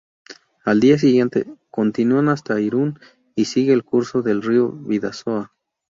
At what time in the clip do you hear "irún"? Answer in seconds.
2.59-2.97